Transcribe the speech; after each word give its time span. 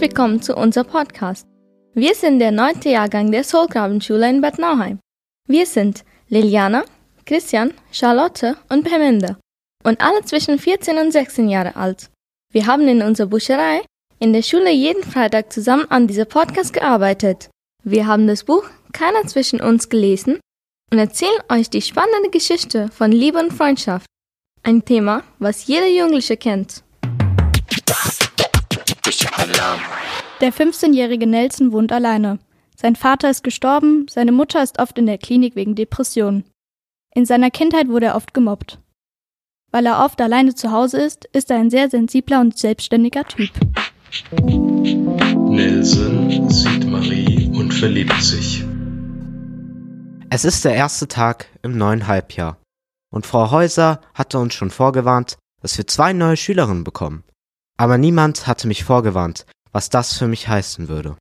Willkommen 0.00 0.40
zu 0.40 0.56
unserem 0.56 0.86
Podcast. 0.86 1.46
Wir 1.92 2.14
sind 2.14 2.38
der 2.38 2.52
neunte 2.52 2.88
Jahrgang 2.88 3.30
der 3.30 3.44
Soulgrabenschule 3.44 4.30
in 4.30 4.40
Bad 4.40 4.58
Nauheim. 4.58 4.98
Wir 5.46 5.66
sind 5.66 6.04
Liliana, 6.30 6.84
Christian, 7.26 7.74
Charlotte 7.92 8.56
und 8.70 8.84
Perminde 8.84 9.36
und 9.84 10.00
alle 10.00 10.24
zwischen 10.24 10.58
14 10.58 10.96
und 10.96 11.12
16 11.12 11.50
Jahre 11.50 11.76
alt. 11.76 12.08
Wir 12.50 12.66
haben 12.66 12.88
in 12.88 13.02
unserer 13.02 13.26
Buscherei 13.26 13.82
in 14.18 14.32
der 14.32 14.40
Schule 14.40 14.70
jeden 14.70 15.04
Freitag 15.04 15.52
zusammen 15.52 15.84
an 15.90 16.06
dieser 16.06 16.24
Podcast 16.24 16.72
gearbeitet. 16.72 17.50
Wir 17.84 18.06
haben 18.06 18.26
das 18.26 18.44
Buch 18.44 18.64
Keiner 18.94 19.26
zwischen 19.26 19.60
uns 19.60 19.90
gelesen 19.90 20.40
und 20.90 20.98
erzählen 20.98 21.42
euch 21.50 21.68
die 21.68 21.82
spannende 21.82 22.30
Geschichte 22.30 22.88
von 22.88 23.12
Liebe 23.12 23.38
und 23.38 23.52
Freundschaft. 23.52 24.06
Ein 24.62 24.82
Thema, 24.82 25.24
was 25.38 25.66
jeder 25.66 25.88
Jugendliche 25.88 26.38
kennt. 26.38 26.84
Der 30.40 30.52
15-jährige 30.52 31.26
Nelson 31.26 31.72
wohnt 31.72 31.92
alleine. 31.92 32.38
Sein 32.76 32.96
Vater 32.96 33.28
ist 33.28 33.44
gestorben, 33.44 34.06
seine 34.08 34.32
Mutter 34.32 34.62
ist 34.62 34.78
oft 34.78 34.96
in 34.98 35.06
der 35.06 35.18
Klinik 35.18 35.54
wegen 35.56 35.74
Depressionen. 35.74 36.44
In 37.14 37.26
seiner 37.26 37.50
Kindheit 37.50 37.88
wurde 37.88 38.06
er 38.06 38.16
oft 38.16 38.32
gemobbt. 38.32 38.78
Weil 39.70 39.86
er 39.86 40.04
oft 40.04 40.20
alleine 40.20 40.54
zu 40.54 40.72
Hause 40.72 41.00
ist, 41.00 41.26
ist 41.26 41.50
er 41.50 41.58
ein 41.58 41.70
sehr 41.70 41.90
sensibler 41.90 42.40
und 42.40 42.56
selbstständiger 42.58 43.24
Typ. 43.24 43.50
Nelson 45.48 46.48
sieht 46.50 46.86
Marie 46.86 47.50
und 47.54 47.72
verliebt 47.72 48.22
sich. 48.22 48.64
Es 50.30 50.44
ist 50.44 50.64
der 50.64 50.74
erste 50.74 51.08
Tag 51.08 51.46
im 51.62 51.76
neuen 51.76 52.06
Halbjahr 52.06 52.56
und 53.10 53.26
Frau 53.26 53.50
Häuser 53.50 54.00
hatte 54.14 54.38
uns 54.38 54.54
schon 54.54 54.70
vorgewarnt, 54.70 55.36
dass 55.60 55.76
wir 55.76 55.86
zwei 55.86 56.12
neue 56.12 56.36
Schülerinnen 56.36 56.84
bekommen. 56.84 57.24
Aber 57.80 57.96
niemand 57.96 58.46
hatte 58.46 58.68
mich 58.68 58.84
vorgewarnt, 58.84 59.46
was 59.72 59.88
das 59.88 60.12
für 60.18 60.28
mich 60.28 60.48
heißen 60.48 60.88
würde. 60.88 61.16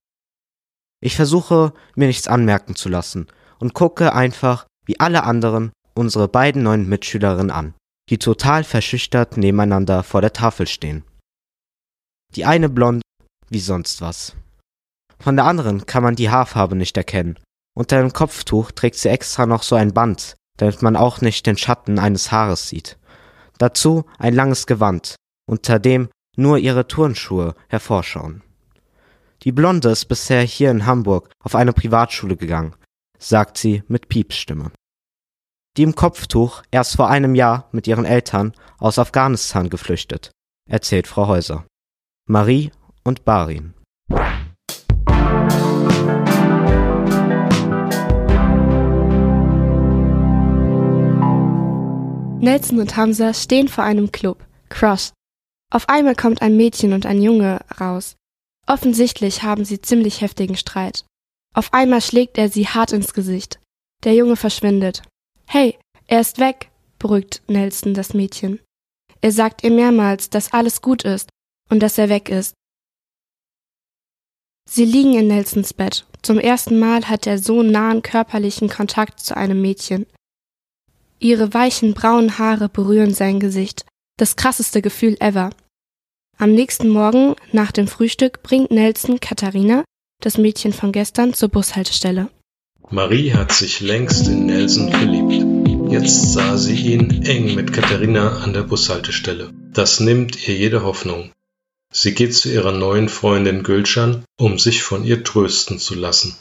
Ich 1.01 1.15
versuche, 1.15 1.71
mir 1.95 2.07
nichts 2.07 2.27
anmerken 2.27 2.75
zu 2.75 2.89
lassen 2.89 3.27
und 3.59 3.73
gucke 3.73 4.13
einfach, 4.13 4.67
wie 4.85 4.99
alle 4.99 5.23
anderen, 5.23 5.71
unsere 5.93 6.27
beiden 6.27 6.63
neuen 6.63 6.89
Mitschülerinnen 6.89 7.49
an, 7.49 7.75
die 8.09 8.17
total 8.17 8.65
verschüchtert 8.65 9.37
nebeneinander 9.37 10.03
vor 10.03 10.19
der 10.19 10.33
Tafel 10.33 10.67
stehen. 10.67 11.05
Die 12.35 12.43
eine 12.43 12.67
blond 12.67 13.03
wie 13.49 13.61
sonst 13.61 14.01
was. 14.01 14.35
Von 15.17 15.37
der 15.37 15.45
anderen 15.45 15.85
kann 15.85 16.03
man 16.03 16.17
die 16.17 16.29
Haarfarbe 16.29 16.75
nicht 16.75 16.97
erkennen. 16.97 17.39
Unter 17.73 18.01
dem 18.01 18.11
Kopftuch 18.11 18.71
trägt 18.71 18.97
sie 18.97 19.07
extra 19.07 19.45
noch 19.45 19.63
so 19.63 19.77
ein 19.77 19.93
Band, 19.93 20.35
damit 20.57 20.81
man 20.81 20.97
auch 20.97 21.21
nicht 21.21 21.45
den 21.45 21.55
Schatten 21.55 21.99
eines 21.99 22.33
Haares 22.33 22.67
sieht. 22.67 22.97
Dazu 23.59 24.03
ein 24.17 24.35
langes 24.35 24.67
Gewand, 24.67 25.15
unter 25.49 25.79
dem 25.79 26.09
nur 26.39 26.57
ihre 26.57 26.87
Turnschuhe 26.87 27.55
hervorschauen. 27.67 28.41
Die 29.43 29.51
Blonde 29.51 29.89
ist 29.89 30.05
bisher 30.05 30.41
hier 30.41 30.71
in 30.71 30.85
Hamburg 30.85 31.29
auf 31.43 31.55
eine 31.55 31.73
Privatschule 31.73 32.35
gegangen, 32.35 32.75
sagt 33.17 33.57
sie 33.57 33.83
mit 33.87 34.09
Piepsstimme. 34.09 34.71
Die 35.77 35.83
im 35.83 35.95
Kopftuch 35.95 36.63
erst 36.71 36.95
vor 36.95 37.09
einem 37.09 37.35
Jahr 37.35 37.69
mit 37.71 37.87
ihren 37.87 38.05
Eltern 38.05 38.53
aus 38.79 38.99
Afghanistan 38.99 39.69
geflüchtet, 39.69 40.31
erzählt 40.69 41.07
Frau 41.07 41.27
Häuser. 41.27 41.65
Marie 42.27 42.71
und 43.03 43.23
Barin. 43.23 43.73
Nelson 52.41 52.79
und 52.79 52.95
Hamza 52.95 53.33
stehen 53.33 53.67
vor 53.67 53.83
einem 53.83 54.11
Club, 54.11 54.45
Cross. 54.69 55.13
Auf 55.71 55.87
einmal 55.89 56.15
kommt 56.15 56.41
ein 56.41 56.57
Mädchen 56.57 56.93
und 56.93 57.05
ein 57.05 57.21
Junge 57.21 57.59
raus. 57.79 58.15
Offensichtlich 58.67 59.43
haben 59.43 59.65
sie 59.65 59.81
ziemlich 59.81 60.21
heftigen 60.21 60.55
Streit. 60.55 61.05
Auf 61.53 61.73
einmal 61.73 62.01
schlägt 62.01 62.37
er 62.37 62.49
sie 62.49 62.67
hart 62.67 62.91
ins 62.91 63.13
Gesicht. 63.13 63.59
Der 64.03 64.13
Junge 64.13 64.35
verschwindet. 64.35 65.03
Hey, 65.47 65.77
er 66.07 66.21
ist 66.21 66.39
weg, 66.39 66.71
beruhigt 66.97 67.41
Nelson 67.47 67.93
das 67.93 68.13
Mädchen. 68.13 68.59
Er 69.21 69.31
sagt 69.31 69.63
ihr 69.63 69.71
mehrmals, 69.71 70.29
dass 70.29 70.53
alles 70.53 70.81
gut 70.81 71.03
ist 71.03 71.29
und 71.69 71.81
dass 71.81 71.97
er 71.97 72.09
weg 72.09 72.29
ist. 72.29 72.53
Sie 74.69 74.85
liegen 74.85 75.15
in 75.15 75.27
Nelsons 75.27 75.73
Bett. 75.73 76.05
Zum 76.21 76.39
ersten 76.39 76.77
Mal 76.79 77.09
hat 77.09 77.25
er 77.25 77.39
so 77.39 77.63
nahen 77.63 78.03
körperlichen 78.03 78.69
Kontakt 78.69 79.19
zu 79.19 79.35
einem 79.35 79.61
Mädchen. 79.61 80.05
Ihre 81.19 81.53
weichen 81.53 81.93
braunen 81.93 82.37
Haare 82.37 82.69
berühren 82.69 83.13
sein 83.13 83.39
Gesicht. 83.39 83.85
Das 84.17 84.35
krasseste 84.35 84.81
Gefühl 84.81 85.17
ever. 85.19 85.49
Am 86.41 86.53
nächsten 86.53 86.87
Morgen, 86.87 87.35
nach 87.51 87.73
dem 87.73 87.89
Frühstück, 87.89 88.41
bringt 88.43 88.71
Nelson 88.71 89.19
Katharina, 89.19 89.83
das 90.21 90.37
Mädchen 90.37 90.71
von 90.71 90.93
gestern, 90.93 91.33
zur 91.33 91.49
Bushaltestelle. 91.49 92.29
Marie 92.89 93.33
hat 93.33 93.51
sich 93.51 93.81
längst 93.81 94.25
in 94.29 94.45
Nelson 94.45 94.89
verliebt. 94.89 95.91
Jetzt 95.91 96.31
sah 96.31 96.55
sie 96.55 96.93
ihn 96.93 97.23
eng 97.23 97.55
mit 97.55 97.73
Katharina 97.73 98.37
an 98.37 98.53
der 98.53 98.63
Bushaltestelle. 98.63 99.51
Das 99.73 99.99
nimmt 99.99 100.47
ihr 100.47 100.55
jede 100.55 100.81
Hoffnung. 100.83 101.33
Sie 101.91 102.13
geht 102.13 102.33
zu 102.33 102.49
ihrer 102.49 102.71
neuen 102.71 103.09
Freundin 103.09 103.63
Gülcan, 103.63 104.23
um 104.39 104.59
sich 104.59 104.81
von 104.81 105.03
ihr 105.03 105.25
trösten 105.25 105.77
zu 105.77 105.93
lassen. 105.93 106.37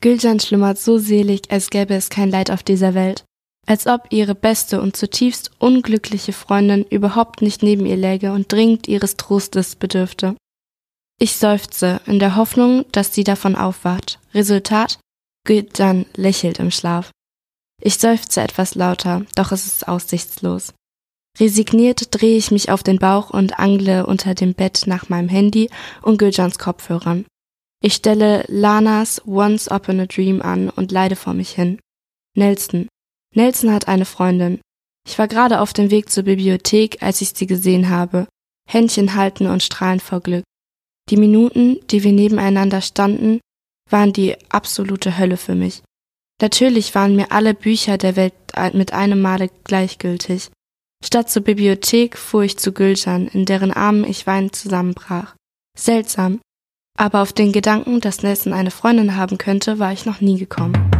Gülcan 0.00 0.40
schlummert 0.40 0.78
so 0.78 0.96
selig, 0.96 1.42
als 1.50 1.68
gäbe 1.68 1.92
es 1.92 2.08
kein 2.08 2.30
Leid 2.30 2.50
auf 2.50 2.62
dieser 2.62 2.94
Welt, 2.94 3.26
als 3.66 3.86
ob 3.86 4.06
ihre 4.10 4.34
beste 4.34 4.80
und 4.80 4.96
zutiefst 4.96 5.52
unglückliche 5.58 6.32
Freundin 6.32 6.84
überhaupt 6.84 7.42
nicht 7.42 7.62
neben 7.62 7.86
ihr 7.86 7.96
läge 7.96 8.32
und 8.32 8.50
dringend 8.50 8.88
ihres 8.88 9.16
Trostes 9.16 9.76
bedürfte. 9.76 10.36
Ich 11.18 11.36
seufze, 11.36 12.00
in 12.06 12.18
der 12.18 12.36
Hoffnung, 12.36 12.84
dass 12.90 13.14
sie 13.14 13.24
davon 13.24 13.54
aufwacht. 13.54 14.18
Resultat? 14.34 14.98
Gülcan 15.46 16.06
lächelt 16.16 16.58
im 16.58 16.70
Schlaf. 16.70 17.10
Ich 17.80 17.98
seufze 17.98 18.40
etwas 18.40 18.74
lauter, 18.74 19.24
doch 19.34 19.52
es 19.52 19.66
ist 19.66 19.88
aussichtslos. 19.88 20.72
Resigniert 21.38 22.08
drehe 22.10 22.36
ich 22.36 22.50
mich 22.50 22.70
auf 22.70 22.82
den 22.82 22.98
Bauch 22.98 23.30
und 23.30 23.58
angle 23.58 24.06
unter 24.06 24.34
dem 24.34 24.54
Bett 24.54 24.82
nach 24.86 25.08
meinem 25.08 25.28
Handy 25.28 25.70
und 26.02 26.18
Güljans 26.18 26.58
Kopfhörern. 26.58 27.24
Ich 27.82 27.94
stelle 27.94 28.44
Lanas 28.48 29.22
Once 29.26 29.68
Upon 29.68 30.00
a 30.00 30.06
Dream 30.06 30.42
an 30.42 30.70
und 30.70 30.92
leide 30.92 31.16
vor 31.16 31.34
mich 31.34 31.50
hin. 31.50 31.80
Nelson. 32.36 32.88
Nelson 33.34 33.72
hat 33.72 33.88
eine 33.88 34.04
Freundin. 34.04 34.60
Ich 35.06 35.18
war 35.18 35.28
gerade 35.28 35.60
auf 35.60 35.72
dem 35.72 35.90
Weg 35.90 36.10
zur 36.10 36.24
Bibliothek, 36.24 37.02
als 37.02 37.20
ich 37.20 37.30
sie 37.30 37.46
gesehen 37.46 37.88
habe. 37.88 38.26
Händchen 38.68 39.14
halten 39.14 39.46
und 39.46 39.62
strahlen 39.62 40.00
vor 40.00 40.20
Glück. 40.20 40.44
Die 41.10 41.16
Minuten, 41.16 41.80
die 41.88 42.04
wir 42.04 42.12
nebeneinander 42.12 42.80
standen, 42.80 43.40
waren 43.90 44.12
die 44.12 44.36
absolute 44.50 45.18
Hölle 45.18 45.36
für 45.36 45.54
mich. 45.54 45.82
Natürlich 46.40 46.94
waren 46.94 47.16
mir 47.16 47.32
alle 47.32 47.54
Bücher 47.54 47.98
der 47.98 48.16
Welt 48.16 48.34
mit 48.72 48.92
einem 48.92 49.20
Male 49.20 49.50
gleichgültig. 49.64 50.50
Statt 51.04 51.30
zur 51.30 51.42
Bibliothek 51.42 52.16
fuhr 52.16 52.42
ich 52.42 52.58
zu 52.58 52.72
Gülcan, 52.72 53.26
in 53.28 53.44
deren 53.44 53.72
Armen 53.72 54.04
ich 54.04 54.26
weinend 54.26 54.54
zusammenbrach. 54.54 55.34
Seltsam, 55.76 56.40
aber 56.96 57.22
auf 57.22 57.32
den 57.32 57.52
Gedanken, 57.52 58.00
dass 58.00 58.22
Nelson 58.22 58.52
eine 58.52 58.70
Freundin 58.70 59.16
haben 59.16 59.38
könnte, 59.38 59.78
war 59.78 59.92
ich 59.92 60.06
noch 60.06 60.20
nie 60.20 60.38
gekommen. 60.38 60.90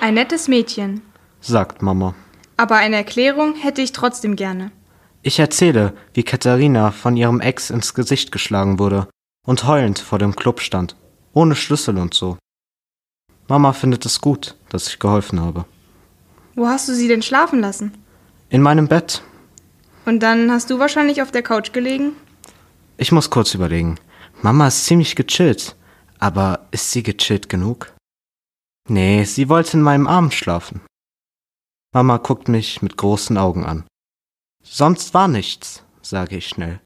Ein 0.00 0.14
nettes 0.14 0.48
Mädchen. 0.48 1.02
sagt 1.40 1.82
Mama. 1.82 2.14
Aber 2.56 2.76
eine 2.76 2.96
Erklärung 2.96 3.54
hätte 3.54 3.82
ich 3.82 3.92
trotzdem 3.92 4.34
gerne. 4.34 4.72
Ich 5.22 5.38
erzähle, 5.38 5.92
wie 6.14 6.22
Katharina 6.22 6.90
von 6.90 7.16
ihrem 7.16 7.40
Ex 7.40 7.68
ins 7.68 7.92
Gesicht 7.92 8.32
geschlagen 8.32 8.78
wurde 8.78 9.08
und 9.46 9.66
heulend 9.66 9.98
vor 9.98 10.18
dem 10.18 10.34
Club 10.34 10.60
stand, 10.60 10.96
ohne 11.34 11.54
Schlüssel 11.54 11.98
und 11.98 12.14
so. 12.14 12.38
Mama 13.46 13.74
findet 13.74 14.06
es 14.06 14.20
gut, 14.22 14.56
dass 14.70 14.88
ich 14.88 14.98
geholfen 14.98 15.40
habe. 15.40 15.66
Wo 16.54 16.66
hast 16.66 16.88
du 16.88 16.94
sie 16.94 17.08
denn 17.08 17.22
schlafen 17.22 17.60
lassen? 17.60 17.92
In 18.48 18.62
meinem 18.62 18.88
Bett. 18.88 19.22
Und 20.06 20.20
dann 20.20 20.50
hast 20.50 20.70
du 20.70 20.78
wahrscheinlich 20.78 21.20
auf 21.20 21.30
der 21.30 21.42
Couch 21.42 21.72
gelegen? 21.72 22.12
Ich 22.96 23.12
muss 23.12 23.28
kurz 23.28 23.52
überlegen. 23.54 23.98
Mama 24.40 24.68
ist 24.68 24.86
ziemlich 24.86 25.14
gechillt. 25.14 25.76
Aber 26.18 26.68
ist 26.70 26.90
sie 26.90 27.02
gechillt 27.02 27.48
genug? 27.48 27.92
Nee, 28.88 29.24
sie 29.24 29.48
wollte 29.48 29.76
in 29.76 29.82
meinem 29.82 30.06
Arm 30.06 30.30
schlafen. 30.30 30.80
Mama 31.94 32.16
guckt 32.18 32.48
mich 32.48 32.82
mit 32.82 32.96
großen 32.96 33.36
Augen 33.38 33.64
an. 33.64 33.84
Sonst 34.64 35.14
war 35.14 35.28
nichts, 35.28 35.84
sage 36.00 36.36
ich 36.36 36.48
schnell. 36.48 36.80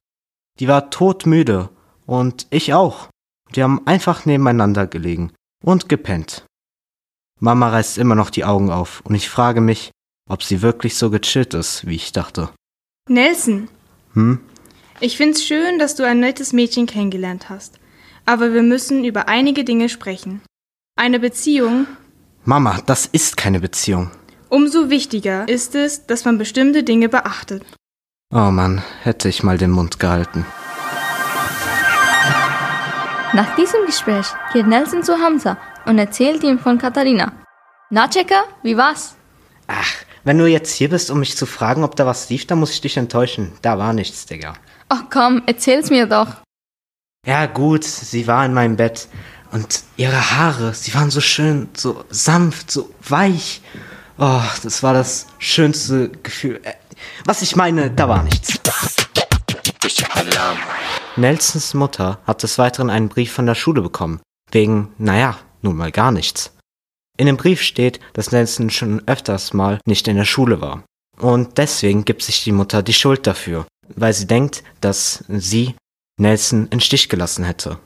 Die 0.58 0.68
war 0.68 0.90
todmüde 0.90 1.70
und 2.06 2.46
ich 2.50 2.74
auch. 2.74 3.08
Wir 3.52 3.64
haben 3.64 3.86
einfach 3.86 4.26
nebeneinander 4.26 4.86
gelegen 4.86 5.32
und 5.62 5.88
gepennt. 5.88 6.44
Mama 7.40 7.68
reißt 7.68 7.98
immer 7.98 8.14
noch 8.14 8.30
die 8.30 8.44
Augen 8.44 8.70
auf 8.70 9.02
und 9.02 9.14
ich 9.14 9.28
frage 9.28 9.60
mich, 9.60 9.90
ob 10.28 10.42
sie 10.42 10.62
wirklich 10.62 10.96
so 10.96 11.10
gechillt 11.10 11.54
ist, 11.54 11.86
wie 11.86 11.94
ich 11.96 12.12
dachte. 12.12 12.50
Nelson, 13.08 13.68
Hm? 14.14 14.40
ich 15.00 15.16
find's 15.16 15.44
schön, 15.44 15.78
dass 15.78 15.94
du 15.94 16.04
ein 16.06 16.20
nettes 16.20 16.52
Mädchen 16.52 16.86
kennengelernt 16.86 17.48
hast. 17.50 17.78
Aber 18.24 18.52
wir 18.52 18.62
müssen 18.62 19.04
über 19.04 19.28
einige 19.28 19.62
Dinge 19.64 19.88
sprechen. 19.88 20.40
Eine 20.98 21.20
Beziehung, 21.20 21.86
Mama, 22.44 22.78
das 22.86 23.04
ist 23.06 23.36
keine 23.36 23.60
Beziehung. 23.60 24.10
umso 24.48 24.88
wichtiger 24.88 25.46
ist 25.48 25.74
es, 25.74 26.06
dass 26.06 26.24
man 26.24 26.38
bestimmte 26.38 26.84
Dinge 26.84 27.08
beachtet. 27.10 27.64
Oh 28.32 28.50
Mann, 28.50 28.82
hätte 29.02 29.28
ich 29.28 29.42
mal 29.42 29.58
den 29.58 29.70
Mund 29.72 29.98
gehalten. 29.98 30.46
Nach 33.34 33.54
diesem 33.56 33.84
Gespräch 33.84 34.26
geht 34.52 34.66
Nelson 34.66 35.02
zu 35.02 35.18
Hamza 35.18 35.58
und 35.84 35.98
erzählt 35.98 36.42
ihm 36.42 36.58
von 36.58 36.78
Katharina. 36.78 37.32
Na, 37.90 38.08
Checker, 38.08 38.44
wie 38.62 38.76
war's? 38.76 39.16
Ach, 39.66 39.92
wenn 40.24 40.38
du 40.38 40.46
jetzt 40.46 40.72
hier 40.72 40.88
bist, 40.88 41.10
um 41.10 41.18
mich 41.20 41.36
zu 41.36 41.44
fragen, 41.44 41.84
ob 41.84 41.94
da 41.96 42.06
was 42.06 42.30
lief, 42.30 42.46
dann 42.46 42.58
muss 42.58 42.70
ich 42.72 42.80
dich 42.80 42.96
enttäuschen. 42.96 43.52
Da 43.62 43.76
war 43.78 43.92
nichts, 43.92 44.24
Digga. 44.26 44.54
Ach 44.88 45.04
komm, 45.12 45.42
erzähl's 45.46 45.90
mir 45.90 46.06
doch. 46.06 46.28
Ja, 47.26 47.46
gut, 47.46 47.84
sie 47.84 48.26
war 48.28 48.46
in 48.46 48.54
meinem 48.54 48.76
Bett. 48.76 49.08
Und 49.52 49.82
ihre 49.96 50.32
Haare, 50.32 50.74
sie 50.74 50.94
waren 50.94 51.10
so 51.10 51.20
schön, 51.20 51.68
so 51.76 52.04
sanft, 52.10 52.70
so 52.70 52.90
weich. 53.08 53.62
Oh, 54.18 54.42
das 54.62 54.82
war 54.82 54.94
das 54.94 55.26
schönste 55.38 56.10
Gefühl. 56.10 56.60
Äh, 56.64 56.74
was 57.24 57.42
ich 57.42 57.56
meine, 57.56 57.90
da 57.90 58.08
war 58.08 58.22
nichts. 58.22 58.58
Nelsons 61.16 61.74
Mutter 61.74 62.18
hat 62.26 62.42
des 62.42 62.58
Weiteren 62.58 62.90
einen 62.90 63.08
Brief 63.08 63.32
von 63.32 63.46
der 63.46 63.54
Schule 63.54 63.82
bekommen. 63.82 64.20
Wegen, 64.50 64.92
naja, 64.98 65.38
nun 65.62 65.76
mal 65.76 65.90
gar 65.90 66.12
nichts. 66.12 66.52
In 67.16 67.26
dem 67.26 67.36
Brief 67.36 67.62
steht, 67.62 68.00
dass 68.12 68.32
Nelson 68.32 68.70
schon 68.70 69.02
öfters 69.06 69.54
mal 69.54 69.80
nicht 69.86 70.06
in 70.08 70.16
der 70.16 70.24
Schule 70.24 70.60
war. 70.60 70.82
Und 71.18 71.56
deswegen 71.56 72.04
gibt 72.04 72.22
sich 72.22 72.44
die 72.44 72.52
Mutter 72.52 72.82
die 72.82 72.92
Schuld 72.92 73.26
dafür, 73.26 73.66
weil 73.94 74.12
sie 74.12 74.26
denkt, 74.26 74.62
dass 74.82 75.24
sie 75.28 75.74
Nelson 76.20 76.68
in 76.68 76.80
Stich 76.80 77.08
gelassen 77.08 77.44
hätte. 77.44 77.78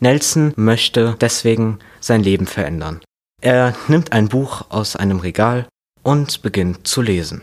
Nelson 0.00 0.54
möchte 0.56 1.16
deswegen 1.20 1.78
sein 2.00 2.22
Leben 2.22 2.46
verändern. 2.46 3.00
Er 3.42 3.74
nimmt 3.88 4.12
ein 4.12 4.28
Buch 4.28 4.70
aus 4.70 4.96
einem 4.96 5.20
Regal 5.20 5.66
und 6.02 6.42
beginnt 6.42 6.86
zu 6.86 7.02
lesen. 7.02 7.42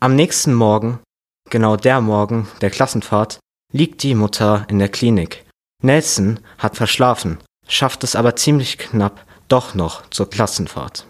Am 0.00 0.14
nächsten 0.14 0.52
Morgen, 0.54 1.00
genau 1.50 1.76
der 1.76 2.00
Morgen 2.02 2.46
der 2.60 2.70
Klassenfahrt, 2.70 3.40
liegt 3.72 4.02
die 4.02 4.14
Mutter 4.14 4.66
in 4.68 4.78
der 4.78 4.90
Klinik. 4.90 5.44
Nelson 5.82 6.40
hat 6.58 6.76
verschlafen, 6.76 7.38
schafft 7.66 8.04
es 8.04 8.16
aber 8.16 8.36
ziemlich 8.36 8.78
knapp 8.78 9.24
doch 9.48 9.74
noch 9.74 10.08
zur 10.10 10.28
Klassenfahrt. 10.28 11.06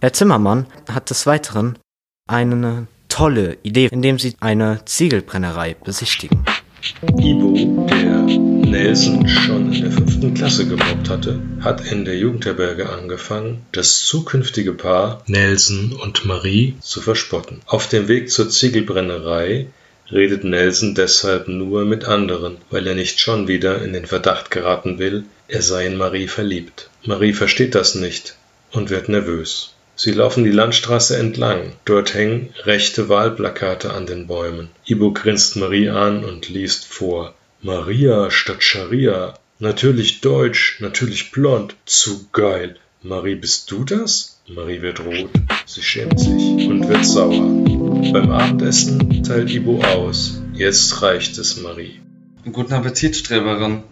Herr 0.00 0.12
Zimmermann 0.12 0.66
hat 0.88 1.10
des 1.10 1.26
Weiteren 1.26 1.78
eine 2.28 2.86
tolle 3.08 3.58
Idee, 3.62 3.88
indem 3.90 4.18
sie 4.18 4.36
eine 4.38 4.84
Ziegelbrennerei 4.84 5.74
besichtigen. 5.74 6.44
Ibo, 7.18 7.86
der 7.86 8.17
Nelson 8.64 9.28
schon 9.28 9.72
in 9.72 9.82
der 9.82 9.92
fünften 9.92 10.34
Klasse 10.34 10.66
gemobbt 10.66 11.08
hatte, 11.08 11.40
hat 11.60 11.90
in 11.90 12.04
der 12.04 12.16
Jugendherberge 12.16 12.90
angefangen, 12.90 13.66
das 13.72 14.04
zukünftige 14.04 14.72
Paar 14.72 15.22
Nelson 15.26 15.92
und 15.92 16.24
Marie 16.24 16.74
zu 16.80 17.00
verspotten. 17.00 17.60
Auf 17.66 17.88
dem 17.88 18.08
Weg 18.08 18.30
zur 18.30 18.50
Ziegelbrennerei 18.50 19.66
redet 20.10 20.44
Nelson 20.44 20.94
deshalb 20.94 21.48
nur 21.48 21.84
mit 21.84 22.04
anderen, 22.04 22.58
weil 22.70 22.86
er 22.86 22.94
nicht 22.94 23.20
schon 23.20 23.48
wieder 23.48 23.82
in 23.82 23.92
den 23.92 24.06
Verdacht 24.06 24.50
geraten 24.50 24.98
will, 24.98 25.24
er 25.48 25.62
sei 25.62 25.86
in 25.86 25.96
Marie 25.96 26.28
verliebt. 26.28 26.90
Marie 27.04 27.32
versteht 27.32 27.74
das 27.74 27.94
nicht 27.94 28.36
und 28.70 28.90
wird 28.90 29.08
nervös. 29.08 29.74
Sie 30.00 30.12
laufen 30.12 30.44
die 30.44 30.52
Landstraße 30.52 31.16
entlang. 31.16 31.72
Dort 31.84 32.14
hängen 32.14 32.54
rechte 32.62 33.08
Wahlplakate 33.08 33.92
an 33.92 34.06
den 34.06 34.28
Bäumen. 34.28 34.68
Ibo 34.86 35.12
grinst 35.12 35.56
Marie 35.56 35.88
an 35.88 36.24
und 36.24 36.48
liest 36.48 36.84
vor. 36.84 37.34
Maria 37.60 38.30
statt 38.30 38.62
Scharia. 38.62 39.34
Natürlich 39.58 40.20
deutsch, 40.20 40.78
natürlich 40.80 41.32
blond. 41.32 41.74
Zu 41.86 42.28
geil. 42.30 42.76
Marie, 43.02 43.34
bist 43.34 43.68
du 43.72 43.82
das? 43.82 44.40
Marie 44.46 44.80
wird 44.80 45.00
rot. 45.00 45.30
Sie 45.66 45.82
schämt 45.82 46.20
sich 46.20 46.68
und 46.68 46.88
wird 46.88 47.04
sauer. 47.04 48.12
Beim 48.12 48.30
Abendessen 48.30 49.24
teilt 49.24 49.50
Ibo 49.50 49.82
aus. 49.82 50.40
Jetzt 50.52 51.02
reicht 51.02 51.36
es 51.36 51.60
Marie. 51.60 52.00
Guten 52.52 52.74
Appetit, 52.74 53.16
Streberin. 53.16 53.82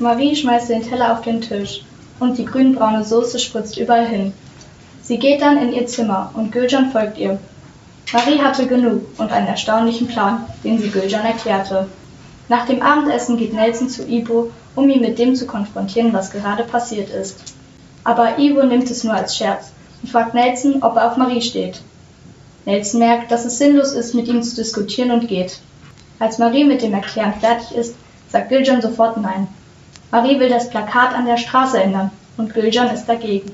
Marie 0.00 0.34
schmeißt 0.34 0.70
den 0.70 0.82
Teller 0.82 1.12
auf 1.12 1.22
den 1.22 1.40
Tisch 1.40 1.84
und 2.18 2.36
die 2.36 2.46
grünbraune 2.46 3.04
Soße 3.04 3.38
spritzt 3.38 3.78
überall 3.78 4.08
hin. 4.08 4.32
Sie 5.02 5.20
geht 5.20 5.40
dann 5.40 5.56
in 5.56 5.72
ihr 5.72 5.86
Zimmer 5.86 6.32
und 6.34 6.50
Gülcan 6.50 6.90
folgt 6.90 7.18
ihr. 7.18 7.38
Marie 8.12 8.40
hatte 8.40 8.66
genug 8.66 9.02
und 9.18 9.32
einen 9.32 9.46
erstaunlichen 9.46 10.08
Plan, 10.08 10.46
den 10.64 10.78
sie 10.78 10.90
Gülcan 10.90 11.24
erklärte. 11.24 11.88
Nach 12.48 12.66
dem 12.66 12.82
Abendessen 12.82 13.36
geht 13.36 13.54
Nelson 13.54 13.88
zu 13.88 14.06
Ibo, 14.06 14.50
um 14.74 14.88
ihn 14.88 15.00
mit 15.00 15.18
dem 15.18 15.34
zu 15.34 15.46
konfrontieren, 15.46 16.12
was 16.12 16.30
gerade 16.30 16.64
passiert 16.64 17.10
ist. 17.10 17.54
Aber 18.04 18.38
Ibo 18.38 18.64
nimmt 18.64 18.90
es 18.90 19.04
nur 19.04 19.14
als 19.14 19.36
Scherz 19.36 19.72
und 20.02 20.10
fragt 20.10 20.34
Nelson, 20.34 20.82
ob 20.82 20.96
er 20.96 21.10
auf 21.10 21.16
Marie 21.16 21.40
steht. 21.40 21.80
Nelson 22.64 23.00
merkt, 23.00 23.30
dass 23.30 23.44
es 23.44 23.58
sinnlos 23.58 23.92
ist, 23.92 24.14
mit 24.14 24.28
ihm 24.28 24.42
zu 24.42 24.56
diskutieren 24.56 25.10
und 25.10 25.28
geht. 25.28 25.58
Als 26.18 26.38
Marie 26.38 26.64
mit 26.64 26.82
dem 26.82 26.94
Erklären 26.94 27.34
fertig 27.40 27.76
ist, 27.76 27.94
sagt 28.28 28.48
Gülcan 28.48 28.82
sofort 28.82 29.16
Nein. 29.16 29.48
Marie 30.10 30.38
will 30.38 30.48
das 30.48 30.70
Plakat 30.70 31.14
an 31.14 31.26
der 31.26 31.38
Straße 31.38 31.82
ändern 31.82 32.10
und 32.36 32.54
Gülcan 32.54 32.94
ist 32.94 33.06
dagegen. 33.06 33.50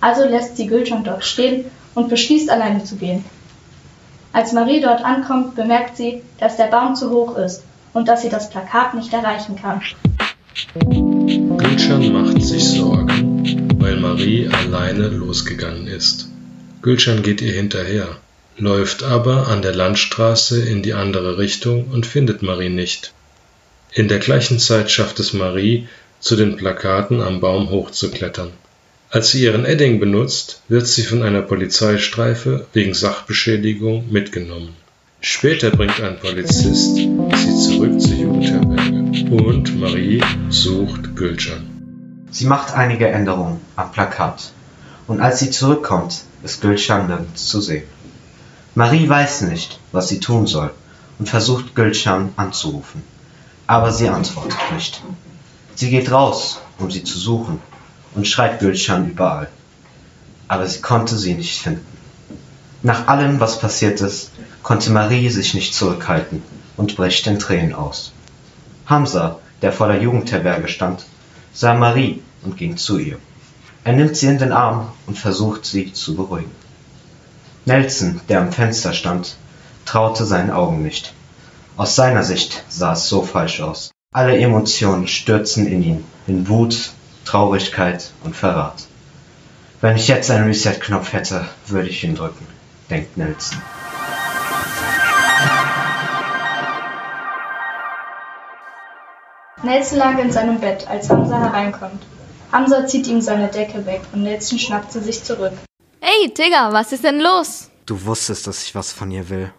Also 0.00 0.24
lässt 0.24 0.56
sie 0.56 0.66
Gülcan 0.66 1.04
dort 1.04 1.24
stehen 1.24 1.66
und 1.94 2.08
beschließt 2.08 2.50
alleine 2.50 2.84
zu 2.84 2.96
gehen. 2.96 3.24
Als 4.32 4.52
Marie 4.52 4.80
dort 4.80 5.04
ankommt, 5.04 5.56
bemerkt 5.56 5.96
sie, 5.96 6.22
dass 6.38 6.56
der 6.56 6.66
Baum 6.66 6.94
zu 6.94 7.10
hoch 7.10 7.36
ist 7.36 7.64
und 7.92 8.06
dass 8.06 8.22
sie 8.22 8.28
das 8.28 8.48
Plakat 8.48 8.94
nicht 8.94 9.12
erreichen 9.12 9.56
kann. 9.56 9.82
Gülcan 11.56 12.12
macht 12.12 12.40
sich 12.40 12.64
Sorgen, 12.64 13.76
weil 13.80 13.96
Marie 13.96 14.48
alleine 14.48 15.08
losgegangen 15.08 15.88
ist. 15.88 16.28
Gülcan 16.80 17.22
geht 17.22 17.40
ihr 17.40 17.52
hinterher, 17.52 18.08
läuft 18.56 19.02
aber 19.02 19.48
an 19.48 19.62
der 19.62 19.74
Landstraße 19.74 20.62
in 20.62 20.82
die 20.82 20.94
andere 20.94 21.38
Richtung 21.38 21.88
und 21.88 22.06
findet 22.06 22.42
Marie 22.42 22.68
nicht. 22.68 23.12
In 23.92 24.06
der 24.06 24.20
gleichen 24.20 24.60
Zeit 24.60 24.92
schafft 24.92 25.18
es 25.18 25.32
Marie, 25.32 25.88
zu 26.20 26.36
den 26.36 26.56
Plakaten 26.56 27.20
am 27.20 27.40
Baum 27.40 27.70
hochzuklettern. 27.70 28.52
Als 29.12 29.32
sie 29.32 29.42
ihren 29.42 29.64
Edding 29.64 29.98
benutzt, 29.98 30.62
wird 30.68 30.86
sie 30.86 31.02
von 31.02 31.24
einer 31.24 31.42
Polizeistreife 31.42 32.68
wegen 32.72 32.94
Sachbeschädigung 32.94 34.08
mitgenommen. 34.08 34.76
Später 35.20 35.72
bringt 35.72 36.00
ein 36.00 36.20
Polizist 36.20 36.94
sie 36.94 37.56
zurück 37.56 38.00
zur 38.00 38.14
Jugendherberge 38.14 39.34
und 39.34 39.80
Marie 39.80 40.22
sucht 40.48 41.16
Gülcan. 41.16 41.66
Sie 42.30 42.44
macht 42.44 42.72
einige 42.74 43.08
Änderungen 43.08 43.60
am 43.74 43.90
Plakat. 43.90 44.52
Und 45.08 45.20
als 45.20 45.40
sie 45.40 45.50
zurückkommt, 45.50 46.20
ist 46.44 46.60
Gülcan 46.60 47.08
nirgends 47.08 47.48
zu 47.48 47.60
sehen. 47.60 47.88
Marie 48.76 49.08
weiß 49.08 49.40
nicht, 49.42 49.80
was 49.90 50.08
sie 50.08 50.20
tun 50.20 50.46
soll 50.46 50.70
und 51.18 51.28
versucht 51.28 51.74
Gülcan 51.74 52.32
anzurufen. 52.36 53.02
Aber 53.66 53.90
sie 53.90 54.08
antwortet 54.08 54.60
nicht. 54.72 55.02
Sie 55.74 55.90
geht 55.90 56.12
raus, 56.12 56.60
um 56.78 56.92
sie 56.92 57.02
zu 57.02 57.18
suchen 57.18 57.58
und 58.14 58.26
schreit 58.26 58.60
Gülcan 58.60 59.10
überall. 59.10 59.48
Aber 60.48 60.66
sie 60.66 60.80
konnte 60.80 61.16
sie 61.16 61.34
nicht 61.34 61.60
finden. 61.60 61.86
Nach 62.82 63.08
allem, 63.08 63.40
was 63.40 63.58
passiert 63.58 64.00
ist, 64.00 64.30
konnte 64.62 64.90
Marie 64.90 65.28
sich 65.28 65.54
nicht 65.54 65.74
zurückhalten 65.74 66.42
und 66.76 66.96
bricht 66.96 67.26
in 67.26 67.38
Tränen 67.38 67.74
aus. 67.74 68.12
Hamza, 68.86 69.38
der 69.62 69.72
vor 69.72 69.88
der 69.88 70.02
Jugendherberge 70.02 70.68
stand, 70.68 71.04
sah 71.52 71.74
Marie 71.74 72.22
und 72.42 72.56
ging 72.56 72.76
zu 72.76 72.98
ihr. 72.98 73.18
Er 73.84 73.92
nimmt 73.92 74.16
sie 74.16 74.26
in 74.26 74.38
den 74.38 74.52
Arm 74.52 74.92
und 75.06 75.18
versucht 75.18 75.64
sie 75.64 75.92
zu 75.92 76.14
beruhigen. 76.16 76.50
Nelson, 77.66 78.20
der 78.28 78.40
am 78.40 78.52
Fenster 78.52 78.92
stand, 78.92 79.36
traute 79.84 80.24
seinen 80.24 80.50
Augen 80.50 80.82
nicht. 80.82 81.12
Aus 81.76 81.96
seiner 81.96 82.22
Sicht 82.22 82.64
sah 82.68 82.92
es 82.92 83.08
so 83.08 83.22
falsch 83.22 83.60
aus. 83.60 83.90
Alle 84.12 84.36
Emotionen 84.38 85.06
stürzen 85.06 85.66
in 85.66 85.82
ihn, 85.82 86.04
in 86.26 86.48
Wut, 86.48 86.92
Traurigkeit 87.30 88.10
und 88.24 88.34
Verrat. 88.34 88.88
Wenn 89.80 89.94
ich 89.94 90.08
jetzt 90.08 90.32
einen 90.32 90.46
Reset-Knopf 90.46 91.12
hätte, 91.12 91.48
würde 91.68 91.88
ich 91.88 92.02
ihn 92.02 92.16
drücken, 92.16 92.44
denkt 92.90 93.16
Nelson. 93.16 93.62
Nelson 99.62 99.98
lag 99.98 100.18
in 100.18 100.32
seinem 100.32 100.58
Bett, 100.58 100.88
als 100.88 101.08
Hamza 101.08 101.38
hereinkommt. 101.38 102.02
Hamza 102.50 102.84
zieht 102.88 103.06
ihm 103.06 103.20
seine 103.20 103.46
Decke 103.46 103.86
weg 103.86 104.00
und 104.12 104.24
Nelson 104.24 104.58
schnappt 104.58 104.90
sie 104.90 105.00
sich 105.00 105.22
zurück. 105.22 105.52
Ey, 106.00 106.34
Digga, 106.34 106.72
was 106.72 106.90
ist 106.90 107.04
denn 107.04 107.20
los? 107.20 107.70
Du 107.86 108.04
wusstest, 108.06 108.48
dass 108.48 108.64
ich 108.64 108.74
was 108.74 108.90
von 108.90 109.08
ihr 109.12 109.28
will. 109.28 109.52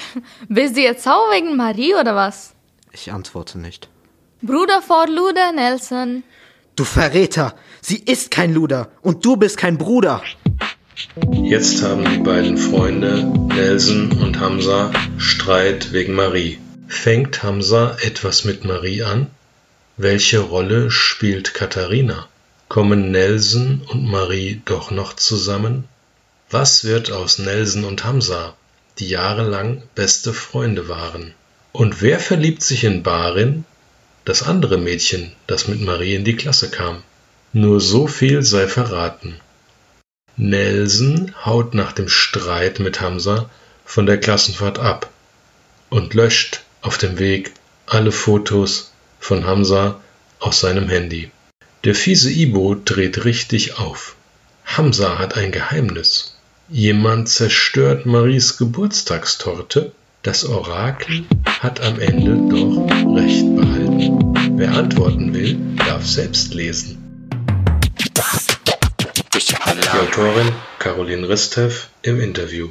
Bist 0.48 0.78
du 0.78 0.80
jetzt 0.80 1.04
sauer 1.04 1.30
wegen 1.32 1.56
Marie 1.56 1.94
oder 1.94 2.16
was? 2.16 2.54
Ich 2.92 3.12
antworte 3.12 3.58
nicht. 3.58 3.90
Bruder 4.40 4.80
vor 4.80 5.06
Luder, 5.08 5.52
Nelson. 5.52 6.22
Du 6.78 6.84
Verräter! 6.84 7.56
Sie 7.80 7.96
ist 7.96 8.30
kein 8.30 8.54
Luder 8.54 8.88
und 9.02 9.24
du 9.24 9.36
bist 9.36 9.56
kein 9.56 9.78
Bruder! 9.78 10.22
Jetzt 11.42 11.82
haben 11.82 12.04
die 12.08 12.18
beiden 12.18 12.56
Freunde, 12.56 13.24
Nelson 13.52 14.12
und 14.12 14.38
Hamza, 14.38 14.92
Streit 15.16 15.92
wegen 15.92 16.14
Marie. 16.14 16.60
Fängt 16.86 17.42
Hamza 17.42 17.96
etwas 18.00 18.44
mit 18.44 18.64
Marie 18.64 19.02
an? 19.02 19.26
Welche 19.96 20.38
Rolle 20.38 20.92
spielt 20.92 21.52
Katharina? 21.52 22.28
Kommen 22.68 23.10
Nelson 23.10 23.82
und 23.88 24.08
Marie 24.08 24.62
doch 24.64 24.92
noch 24.92 25.14
zusammen? 25.14 25.82
Was 26.48 26.84
wird 26.84 27.10
aus 27.10 27.40
Nelson 27.40 27.82
und 27.82 28.04
Hamza? 28.04 28.54
die 29.00 29.08
jahrelang 29.08 29.82
beste 29.96 30.32
Freunde 30.32 30.88
waren. 30.88 31.34
Und 31.72 32.02
wer 32.02 32.20
verliebt 32.20 32.62
sich 32.62 32.84
in 32.84 33.02
Barin? 33.02 33.64
Das 34.28 34.42
andere 34.42 34.76
Mädchen, 34.76 35.32
das 35.46 35.68
mit 35.68 35.80
Marie 35.80 36.14
in 36.14 36.22
die 36.22 36.36
Klasse 36.36 36.70
kam. 36.70 37.02
Nur 37.54 37.80
so 37.80 38.06
viel 38.06 38.42
sei 38.42 38.68
verraten. 38.68 39.40
Nelson 40.36 41.34
haut 41.46 41.72
nach 41.72 41.92
dem 41.92 42.10
Streit 42.10 42.78
mit 42.78 43.00
Hamza 43.00 43.48
von 43.86 44.04
der 44.04 44.18
Klassenfahrt 44.20 44.80
ab 44.80 45.08
und 45.88 46.12
löscht 46.12 46.60
auf 46.82 46.98
dem 46.98 47.18
Weg 47.18 47.54
alle 47.86 48.12
Fotos 48.12 48.92
von 49.18 49.46
Hamza 49.46 49.98
aus 50.40 50.60
seinem 50.60 50.90
Handy. 50.90 51.30
Der 51.84 51.94
fiese 51.94 52.30
Ibo 52.30 52.76
dreht 52.84 53.24
richtig 53.24 53.78
auf. 53.78 54.14
Hamza 54.66 55.18
hat 55.18 55.38
ein 55.38 55.52
Geheimnis. 55.52 56.36
Jemand 56.68 57.30
zerstört 57.30 58.04
Maries 58.04 58.58
Geburtstagstorte. 58.58 59.92
Das 60.22 60.44
Orakel 60.44 61.24
hat 61.46 61.80
am 61.80 61.98
Ende 61.98 62.36
doch 62.54 63.16
recht 63.16 63.56
behalten. 63.56 63.77
Wer 64.58 64.74
antworten 64.74 65.32
will, 65.32 65.56
darf 65.76 66.04
selbst 66.04 66.52
lesen. 66.52 66.98
Die 69.32 69.96
Autorin 69.96 70.52
Caroline 70.80 71.28
Ristev 71.28 71.88
im 72.02 72.18
Interview. 72.18 72.68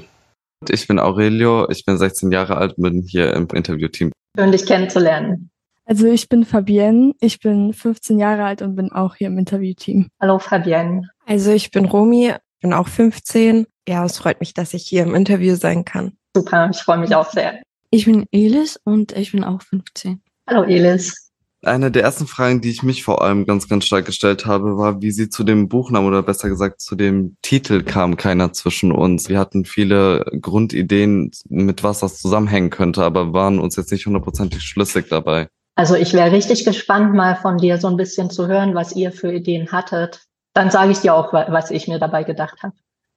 Ich 0.68 0.86
bin 0.86 1.00
Aurelio, 1.00 1.70
ich 1.70 1.86
bin 1.86 1.98
16 1.98 2.30
Jahre 2.34 2.58
alt, 2.58 2.76
bin 2.76 3.04
hier 3.04 3.34
im 3.34 3.48
Interviewteam. 3.54 4.12
Schön, 4.38 4.52
dich 4.52 4.66
kennenzulernen. 4.66 5.50
Also 5.86 6.08
ich 6.08 6.28
bin 6.28 6.44
Fabienne, 6.44 7.14
ich 7.22 7.40
bin 7.40 7.72
15 7.72 8.20
Jahre 8.20 8.44
alt 8.44 8.62
und 8.62 8.76
bin 8.76 8.92
auch 8.92 9.16
hier 9.16 9.28
im 9.28 9.38
Interviewteam. 9.38 10.10
Hallo 10.20 10.40
Fabienne. 10.40 11.10
Also 11.26 11.52
ich 11.52 11.72
bin 11.72 11.86
Romi, 11.86 12.34
bin 12.60 12.74
auch 12.74 12.90
15. 12.90 13.66
Ja, 13.88 14.04
es 14.04 14.18
freut 14.18 14.42
mich, 14.42 14.54
dass 14.54 14.74
ich 14.74 14.84
hier 14.84 15.04
im 15.04 15.16
Interview 15.16 15.56
sein 15.56 15.86
kann. 15.86 16.18
Super, 16.36 16.70
ich 16.70 16.82
freue 16.82 16.98
mich 16.98 17.16
auch 17.16 17.32
sehr. 17.32 17.62
Ich 17.92 18.04
bin 18.04 18.26
Elis 18.34 18.78
und 18.84 19.14
ich 19.14 19.32
bin 19.32 19.46
auch 19.46 19.62
15. 19.62 20.22
Hallo 20.50 20.64
Elis. 20.64 21.27
Eine 21.68 21.92
der 21.92 22.04
ersten 22.04 22.28
Fragen, 22.28 22.62
die 22.62 22.70
ich 22.70 22.82
mich 22.82 23.04
vor 23.04 23.22
allem 23.22 23.46
ganz, 23.46 23.68
ganz 23.68 23.86
stark 23.86 24.06
gestellt 24.06 24.46
habe, 24.46 24.78
war, 24.78 25.02
wie 25.02 25.12
sie 25.12 25.30
zu 25.30 25.44
dem 25.44 25.68
Buchnamen 25.68 26.08
oder 26.08 26.24
besser 26.24 26.50
gesagt 26.50 26.82
zu 26.82 26.96
dem 26.96 27.36
Titel 27.42 27.84
kam, 27.84 28.16
keiner 28.16 28.54
zwischen 28.54 28.92
uns. 28.92 29.28
Wir 29.28 29.38
hatten 29.38 29.66
viele 29.66 30.26
Grundideen, 30.42 31.32
mit 31.50 31.84
was 31.84 32.00
das 32.00 32.20
zusammenhängen 32.20 32.70
könnte, 32.70 33.04
aber 33.04 33.34
waren 33.34 33.60
uns 33.60 33.76
jetzt 33.76 33.92
nicht 33.92 34.06
hundertprozentig 34.06 34.64
schlüssig 34.64 35.08
dabei. 35.10 35.50
Also 35.76 35.96
ich 35.96 36.14
wäre 36.14 36.32
richtig 36.32 36.66
gespannt, 36.66 37.14
mal 37.14 37.36
von 37.36 37.58
dir 37.58 37.78
so 37.78 37.88
ein 37.88 37.98
bisschen 37.98 38.30
zu 38.30 38.48
hören, 38.48 38.74
was 38.74 38.96
ihr 38.96 39.12
für 39.12 39.32
Ideen 39.32 39.72
hattet. 39.72 40.24
Dann 40.54 40.72
sage 40.72 40.92
ich 40.92 41.00
dir 41.00 41.14
auch, 41.14 41.34
was 41.34 41.70
ich 41.70 41.88
mir 41.88 42.00
dabei 42.00 42.24
gedacht 42.24 42.64
habe. 42.64 42.74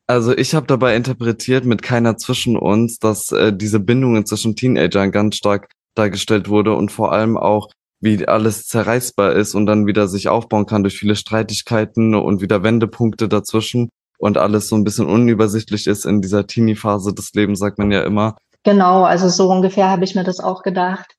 Also 0.06 0.36
ich 0.36 0.54
habe 0.56 0.66
dabei 0.66 0.96
interpretiert 0.96 1.64
mit 1.64 1.82
keiner 1.82 2.16
zwischen 2.16 2.56
uns, 2.56 2.98
dass 2.98 3.30
äh, 3.30 3.52
diese 3.52 3.78
Bindungen 3.78 4.26
zwischen 4.26 4.56
Teenagern 4.56 5.12
ganz 5.12 5.36
stark 5.36 5.70
dargestellt 5.94 6.48
wurde 6.48 6.74
und 6.74 6.90
vor 6.90 7.12
allem 7.12 7.36
auch 7.36 7.68
wie 8.00 8.26
alles 8.26 8.66
zerreißbar 8.66 9.32
ist 9.32 9.54
und 9.54 9.66
dann 9.66 9.86
wieder 9.86 10.08
sich 10.08 10.28
aufbauen 10.28 10.66
kann 10.66 10.82
durch 10.82 10.98
viele 10.98 11.16
Streitigkeiten 11.16 12.14
und 12.14 12.40
wieder 12.40 12.62
Wendepunkte 12.62 13.28
dazwischen 13.28 13.90
und 14.18 14.38
alles 14.38 14.68
so 14.68 14.76
ein 14.76 14.84
bisschen 14.84 15.06
unübersichtlich 15.06 15.86
ist 15.86 16.06
in 16.06 16.20
dieser 16.22 16.46
Teenie-Phase 16.46 17.14
des 17.14 17.32
Lebens, 17.34 17.58
sagt 17.58 17.78
man 17.78 17.90
ja 17.90 18.02
immer. 18.02 18.36
Genau, 18.62 19.04
also 19.04 19.28
so 19.28 19.50
ungefähr 19.50 19.88
habe 19.88 20.04
ich 20.04 20.14
mir 20.14 20.24
das 20.24 20.40
auch 20.40 20.62
gedacht, 20.62 21.14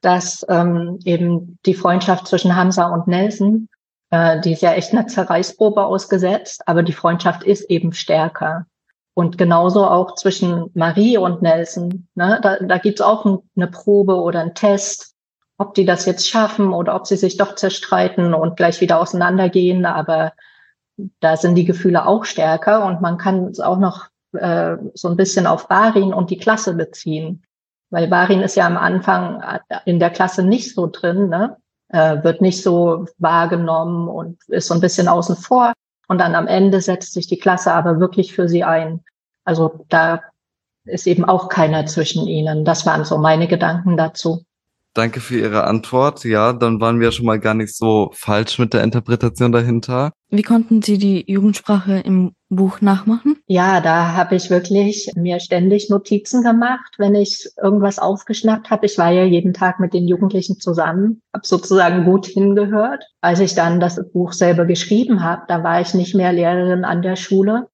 dass 0.00 0.44
ähm, 0.48 0.98
eben 1.04 1.58
die 1.66 1.74
Freundschaft 1.74 2.26
zwischen 2.26 2.54
Hamza 2.54 2.86
und 2.88 3.08
Nelson, 3.08 3.68
äh, 4.10 4.40
die 4.40 4.52
ist 4.52 4.62
ja 4.62 4.72
echt 4.72 4.92
eine 4.92 5.06
Zerreißprobe 5.06 5.84
ausgesetzt, 5.84 6.62
aber 6.66 6.82
die 6.82 6.92
Freundschaft 6.92 7.42
ist 7.44 7.68
eben 7.70 7.92
stärker. 7.92 8.66
Und 9.14 9.38
genauso 9.38 9.86
auch 9.86 10.14
zwischen 10.14 10.70
Marie 10.74 11.16
und 11.16 11.40
Nelson. 11.40 12.06
Ne? 12.14 12.38
Da, 12.42 12.58
da 12.58 12.78
gibt's 12.78 13.00
auch 13.00 13.24
ein, 13.24 13.38
eine 13.56 13.66
Probe 13.66 14.16
oder 14.16 14.40
einen 14.40 14.54
Test, 14.54 15.15
ob 15.58 15.74
die 15.74 15.84
das 15.84 16.06
jetzt 16.06 16.28
schaffen 16.28 16.72
oder 16.72 16.94
ob 16.94 17.06
sie 17.06 17.16
sich 17.16 17.36
doch 17.36 17.54
zerstreiten 17.54 18.34
und 18.34 18.56
gleich 18.56 18.80
wieder 18.80 19.00
auseinandergehen. 19.00 19.86
Aber 19.86 20.32
da 21.20 21.36
sind 21.36 21.54
die 21.54 21.64
Gefühle 21.64 22.06
auch 22.06 22.24
stärker 22.24 22.84
und 22.84 23.00
man 23.00 23.18
kann 23.18 23.46
es 23.46 23.60
auch 23.60 23.78
noch 23.78 24.08
äh, 24.32 24.76
so 24.94 25.08
ein 25.08 25.16
bisschen 25.16 25.46
auf 25.46 25.68
Barin 25.68 26.12
und 26.12 26.30
die 26.30 26.38
Klasse 26.38 26.74
beziehen. 26.74 27.42
Weil 27.90 28.08
Barin 28.08 28.42
ist 28.42 28.56
ja 28.56 28.66
am 28.66 28.76
Anfang 28.76 29.42
in 29.84 30.00
der 30.00 30.10
Klasse 30.10 30.42
nicht 30.42 30.74
so 30.74 30.88
drin, 30.88 31.28
ne? 31.28 31.56
äh, 31.88 32.22
wird 32.22 32.40
nicht 32.40 32.62
so 32.62 33.06
wahrgenommen 33.18 34.08
und 34.08 34.38
ist 34.48 34.66
so 34.66 34.74
ein 34.74 34.80
bisschen 34.80 35.08
außen 35.08 35.36
vor. 35.36 35.72
Und 36.08 36.18
dann 36.18 36.34
am 36.34 36.46
Ende 36.46 36.80
setzt 36.80 37.12
sich 37.12 37.26
die 37.26 37.38
Klasse 37.38 37.72
aber 37.72 38.00
wirklich 38.00 38.34
für 38.34 38.48
sie 38.48 38.64
ein. 38.64 39.04
Also 39.44 39.84
da 39.88 40.20
ist 40.84 41.06
eben 41.06 41.24
auch 41.24 41.48
keiner 41.48 41.86
zwischen 41.86 42.26
ihnen. 42.26 42.64
Das 42.64 42.86
waren 42.86 43.04
so 43.04 43.18
meine 43.18 43.48
Gedanken 43.48 43.96
dazu. 43.96 44.44
Danke 44.96 45.20
für 45.20 45.38
Ihre 45.38 45.64
Antwort. 45.64 46.24
Ja, 46.24 46.54
dann 46.54 46.80
waren 46.80 47.00
wir 47.00 47.12
schon 47.12 47.26
mal 47.26 47.38
gar 47.38 47.52
nicht 47.52 47.76
so 47.76 48.10
falsch 48.14 48.58
mit 48.58 48.72
der 48.72 48.82
Interpretation 48.82 49.52
dahinter. 49.52 50.10
Wie 50.30 50.42
konnten 50.42 50.80
Sie 50.80 50.96
die 50.96 51.30
Jugendsprache 51.30 51.98
im 51.98 52.32
Buch 52.48 52.80
nachmachen? 52.80 53.36
Ja, 53.46 53.82
da 53.82 54.14
habe 54.14 54.36
ich 54.36 54.48
wirklich 54.48 55.10
mir 55.14 55.38
ständig 55.38 55.90
Notizen 55.90 56.42
gemacht, 56.42 56.94
wenn 56.96 57.14
ich 57.14 57.46
irgendwas 57.62 57.98
aufgeschnappt 57.98 58.70
habe. 58.70 58.86
Ich 58.86 58.96
war 58.96 59.10
ja 59.10 59.24
jeden 59.24 59.52
Tag 59.52 59.80
mit 59.80 59.92
den 59.92 60.08
Jugendlichen 60.08 60.60
zusammen, 60.60 61.20
habe 61.34 61.46
sozusagen 61.46 62.06
gut 62.06 62.24
hingehört. 62.24 63.04
Als 63.20 63.40
ich 63.40 63.54
dann 63.54 63.80
das 63.80 64.00
Buch 64.14 64.32
selber 64.32 64.64
geschrieben 64.64 65.22
habe, 65.22 65.42
da 65.46 65.62
war 65.62 65.78
ich 65.82 65.92
nicht 65.92 66.14
mehr 66.14 66.32
Lehrerin 66.32 66.86
an 66.86 67.02
der 67.02 67.16
Schule, 67.16 67.68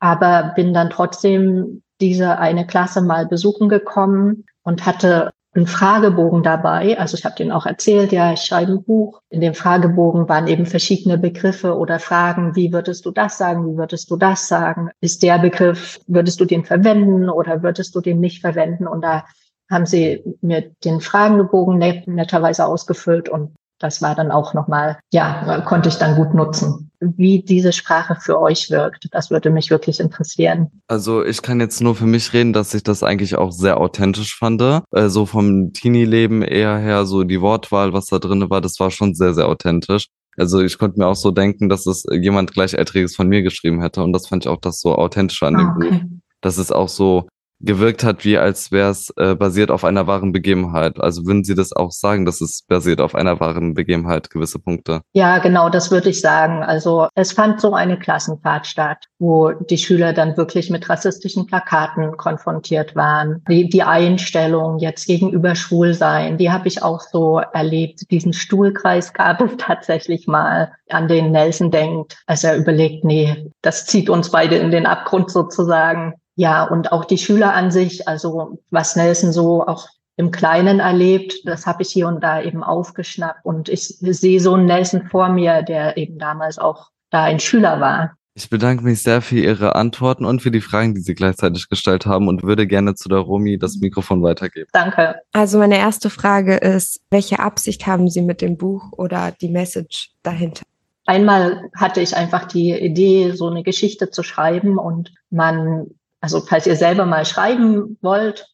aber 0.00 0.54
bin 0.56 0.74
dann 0.74 0.90
trotzdem 0.90 1.82
diese 2.00 2.38
eine 2.38 2.66
Klasse 2.66 3.00
mal 3.00 3.28
besuchen 3.28 3.68
gekommen 3.68 4.44
und 4.64 4.84
hatte 4.86 5.30
einen 5.54 5.66
Fragebogen 5.66 6.42
dabei. 6.42 6.98
Also 6.98 7.16
ich 7.16 7.24
habe 7.24 7.36
denen 7.36 7.52
auch 7.52 7.66
erzählt, 7.66 8.12
ja, 8.12 8.32
ich 8.32 8.40
schreibe 8.40 8.72
ein 8.72 8.82
Buch. 8.82 9.20
In 9.30 9.40
dem 9.40 9.54
Fragebogen 9.54 10.28
waren 10.28 10.48
eben 10.48 10.66
verschiedene 10.66 11.18
Begriffe 11.18 11.76
oder 11.76 11.98
Fragen, 12.00 12.56
wie 12.56 12.72
würdest 12.72 13.06
du 13.06 13.10
das 13.10 13.38
sagen, 13.38 13.72
wie 13.72 13.76
würdest 13.76 14.10
du 14.10 14.16
das 14.16 14.48
sagen? 14.48 14.90
Ist 15.00 15.22
der 15.22 15.38
Begriff, 15.38 16.00
würdest 16.06 16.40
du 16.40 16.44
den 16.44 16.64
verwenden 16.64 17.28
oder 17.28 17.62
würdest 17.62 17.94
du 17.94 18.00
den 18.00 18.20
nicht 18.20 18.40
verwenden? 18.40 18.86
Und 18.86 19.02
da 19.02 19.24
haben 19.70 19.86
sie 19.86 20.22
mir 20.40 20.72
den 20.84 21.00
Fragebogen 21.00 21.78
net, 21.78 22.06
netterweise 22.08 22.66
ausgefüllt 22.66 23.28
und 23.28 23.54
das 23.84 24.00
war 24.00 24.14
dann 24.14 24.30
auch 24.30 24.54
nochmal, 24.54 24.98
ja, 25.12 25.60
konnte 25.60 25.90
ich 25.90 25.96
dann 25.96 26.16
gut 26.16 26.32
nutzen. 26.32 26.90
Wie 27.00 27.42
diese 27.42 27.70
Sprache 27.70 28.16
für 28.18 28.40
euch 28.40 28.70
wirkt, 28.70 29.08
das 29.12 29.30
würde 29.30 29.50
mich 29.50 29.70
wirklich 29.70 30.00
interessieren. 30.00 30.70
Also 30.88 31.22
ich 31.22 31.42
kann 31.42 31.60
jetzt 31.60 31.82
nur 31.82 31.94
für 31.94 32.06
mich 32.06 32.32
reden, 32.32 32.54
dass 32.54 32.72
ich 32.72 32.82
das 32.82 33.02
eigentlich 33.02 33.36
auch 33.36 33.52
sehr 33.52 33.78
authentisch 33.78 34.38
fand. 34.38 34.62
Äh, 34.62 35.08
so 35.08 35.26
vom 35.26 35.74
Teenie-Leben 35.74 36.40
eher 36.40 36.78
her, 36.78 37.04
so 37.04 37.24
die 37.24 37.42
Wortwahl, 37.42 37.92
was 37.92 38.06
da 38.06 38.18
drin 38.18 38.48
war, 38.48 38.62
das 38.62 38.80
war 38.80 38.90
schon 38.90 39.14
sehr, 39.14 39.34
sehr 39.34 39.48
authentisch. 39.48 40.06
Also 40.38 40.62
ich 40.62 40.78
konnte 40.78 40.98
mir 40.98 41.06
auch 41.06 41.16
so 41.16 41.30
denken, 41.30 41.68
dass 41.68 41.84
es 41.86 42.04
jemand 42.10 42.52
gleichaltriges 42.52 43.14
von 43.14 43.28
mir 43.28 43.42
geschrieben 43.42 43.82
hätte. 43.82 44.02
Und 44.02 44.14
das 44.14 44.28
fand 44.28 44.46
ich 44.46 44.48
auch 44.48 44.60
das 44.60 44.80
so 44.80 44.94
authentische 44.94 45.46
an 45.46 45.58
dem 45.58 45.66
ah, 45.66 45.74
okay. 45.76 45.90
Buch. 45.90 46.10
Dass 46.40 46.56
es 46.56 46.72
auch 46.72 46.88
so 46.88 47.28
gewirkt 47.64 48.04
hat, 48.04 48.24
wie 48.24 48.38
als 48.38 48.70
wäre 48.72 48.90
es 48.90 49.12
äh, 49.16 49.34
basiert 49.34 49.70
auf 49.70 49.84
einer 49.84 50.06
wahren 50.06 50.32
Begebenheit. 50.32 51.00
Also 51.00 51.26
würden 51.26 51.44
Sie 51.44 51.54
das 51.54 51.72
auch 51.72 51.90
sagen, 51.90 52.24
dass 52.24 52.40
es 52.40 52.62
basiert 52.66 53.00
auf 53.00 53.14
einer 53.14 53.40
wahren 53.40 53.74
Begebenheit, 53.74 54.30
gewisse 54.30 54.58
Punkte? 54.58 55.00
Ja, 55.12 55.38
genau, 55.38 55.68
das 55.70 55.90
würde 55.90 56.10
ich 56.10 56.20
sagen. 56.20 56.62
Also 56.62 57.08
es 57.14 57.32
fand 57.32 57.60
so 57.60 57.74
eine 57.74 57.98
Klassenfahrt 57.98 58.66
statt, 58.66 59.06
wo 59.18 59.50
die 59.52 59.78
Schüler 59.78 60.12
dann 60.12 60.36
wirklich 60.36 60.70
mit 60.70 60.88
rassistischen 60.88 61.46
Plakaten 61.46 62.16
konfrontiert 62.16 62.94
waren. 62.94 63.42
Die, 63.48 63.68
die 63.68 63.82
Einstellung 63.82 64.78
jetzt 64.78 65.06
gegenüber 65.06 65.54
Schwulsein, 65.54 66.38
die 66.38 66.50
habe 66.50 66.68
ich 66.68 66.82
auch 66.82 67.00
so 67.00 67.38
erlebt. 67.38 68.10
Diesen 68.10 68.32
Stuhlkreis 68.32 69.12
gab 69.12 69.40
es 69.40 69.52
tatsächlich 69.58 70.26
mal, 70.26 70.72
an 70.90 71.08
den 71.08 71.32
Nelson 71.32 71.70
denkt, 71.70 72.18
als 72.26 72.44
er 72.44 72.56
überlegt, 72.56 73.04
nee, 73.04 73.50
das 73.62 73.86
zieht 73.86 74.10
uns 74.10 74.30
beide 74.30 74.56
in 74.56 74.70
den 74.70 74.86
Abgrund 74.86 75.30
sozusagen. 75.30 76.14
Ja, 76.36 76.64
und 76.64 76.92
auch 76.92 77.04
die 77.04 77.18
Schüler 77.18 77.54
an 77.54 77.70
sich, 77.70 78.08
also 78.08 78.58
was 78.70 78.96
Nelson 78.96 79.32
so 79.32 79.66
auch 79.66 79.88
im 80.16 80.30
Kleinen 80.30 80.80
erlebt, 80.80 81.34
das 81.44 81.66
habe 81.66 81.82
ich 81.82 81.90
hier 81.90 82.06
und 82.06 82.22
da 82.22 82.40
eben 82.42 82.62
aufgeschnappt. 82.62 83.44
Und 83.44 83.68
ich 83.68 83.96
sehe 84.00 84.40
so 84.40 84.54
einen 84.54 84.66
Nelson 84.66 85.08
vor 85.08 85.28
mir, 85.28 85.62
der 85.62 85.96
eben 85.96 86.18
damals 86.18 86.58
auch 86.58 86.90
da 87.10 87.24
ein 87.24 87.40
Schüler 87.40 87.80
war. 87.80 88.16
Ich 88.36 88.50
bedanke 88.50 88.82
mich 88.82 89.00
sehr 89.00 89.22
für 89.22 89.38
Ihre 89.38 89.76
Antworten 89.76 90.24
und 90.24 90.42
für 90.42 90.50
die 90.50 90.60
Fragen, 90.60 90.94
die 90.94 91.00
Sie 91.00 91.14
gleichzeitig 91.14 91.68
gestellt 91.68 92.04
haben 92.04 92.26
und 92.26 92.42
würde 92.42 92.66
gerne 92.66 92.96
zu 92.96 93.08
der 93.08 93.18
Romi 93.18 93.58
das 93.58 93.76
Mikrofon 93.76 94.24
weitergeben. 94.24 94.68
Danke. 94.72 95.20
Also 95.32 95.58
meine 95.58 95.78
erste 95.78 96.10
Frage 96.10 96.56
ist, 96.56 97.00
welche 97.10 97.38
Absicht 97.38 97.86
haben 97.86 98.08
Sie 98.10 98.22
mit 98.22 98.40
dem 98.40 98.56
Buch 98.56 98.90
oder 98.96 99.32
die 99.40 99.48
Message 99.48 100.10
dahinter? 100.24 100.64
Einmal 101.06 101.70
hatte 101.76 102.00
ich 102.00 102.16
einfach 102.16 102.46
die 102.46 102.72
Idee, 102.72 103.30
so 103.32 103.46
eine 103.48 103.62
Geschichte 103.62 104.10
zu 104.10 104.24
schreiben 104.24 104.78
und 104.78 105.12
man 105.30 105.86
also 106.24 106.40
falls 106.40 106.66
ihr 106.66 106.76
selber 106.76 107.04
mal 107.04 107.26
schreiben 107.26 107.98
wollt, 108.00 108.46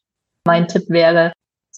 mein 0.44 0.66
Tipp 0.66 0.86
wäre, 0.88 1.32